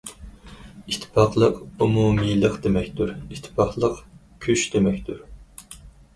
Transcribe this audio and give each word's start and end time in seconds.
ئىتتىپاقلىق 0.91 1.59
ئومۇمىيلىق 1.87 2.57
دېمەكتۇر، 2.65 3.13
ئىتتىپاقلىق 3.19 4.01
كۈچ 4.49 4.67
دېمەكتۇر. 4.79 5.23